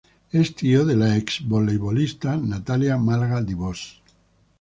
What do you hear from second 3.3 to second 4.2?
Dibós.